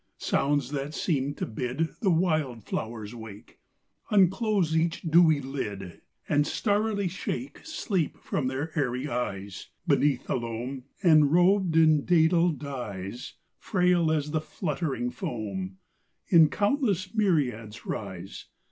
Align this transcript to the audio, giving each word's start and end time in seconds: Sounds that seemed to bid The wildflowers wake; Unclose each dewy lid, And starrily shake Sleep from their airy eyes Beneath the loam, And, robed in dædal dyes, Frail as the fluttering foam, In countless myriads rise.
Sounds 0.17 0.71
that 0.71 0.95
seemed 0.95 1.37
to 1.37 1.45
bid 1.45 1.89
The 1.99 2.09
wildflowers 2.09 3.13
wake; 3.13 3.59
Unclose 4.09 4.75
each 4.75 5.03
dewy 5.03 5.39
lid, 5.41 6.01
And 6.27 6.47
starrily 6.47 7.07
shake 7.07 7.63
Sleep 7.63 8.17
from 8.17 8.47
their 8.47 8.71
airy 8.75 9.07
eyes 9.07 9.67
Beneath 9.85 10.25
the 10.25 10.37
loam, 10.37 10.85
And, 11.03 11.31
robed 11.31 11.75
in 11.75 12.03
dædal 12.03 12.57
dyes, 12.57 13.35
Frail 13.59 14.11
as 14.11 14.31
the 14.31 14.41
fluttering 14.41 15.11
foam, 15.11 15.77
In 16.29 16.49
countless 16.49 17.13
myriads 17.13 17.85
rise. 17.85 18.47